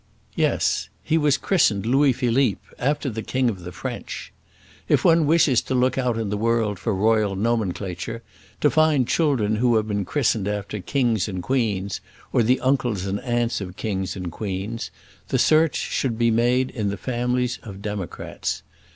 Yes; 0.35 0.89
he 1.03 1.15
was 1.15 1.37
christened 1.37 1.85
Louis 1.85 2.11
Philippe, 2.11 2.61
after 2.79 3.07
the 3.07 3.21
King 3.21 3.49
of 3.49 3.59
the 3.59 3.71
French. 3.71 4.33
If 4.89 5.05
one 5.05 5.27
wishes 5.27 5.61
to 5.61 5.75
look 5.75 5.95
out 5.95 6.17
in 6.17 6.31
the 6.31 6.39
world 6.39 6.79
for 6.79 6.95
royal 6.95 7.35
nomenclature, 7.35 8.23
to 8.61 8.69
find 8.71 9.07
children 9.07 9.57
who 9.57 9.75
have 9.75 9.87
been 9.87 10.03
christened 10.03 10.47
after 10.47 10.79
kings 10.79 11.27
and 11.27 11.43
queens, 11.43 12.01
or 12.33 12.41
the 12.41 12.59
uncles 12.61 13.05
and 13.05 13.19
aunts 13.21 13.61
of 13.61 13.75
kings 13.77 14.15
and 14.15 14.31
queens, 14.31 14.89
the 15.27 15.37
search 15.37 15.75
should 15.75 16.17
be 16.17 16.31
made 16.31 16.71
in 16.71 16.89
the 16.89 16.97
families 16.97 17.59
of 17.61 17.83
democrats. 17.83 18.63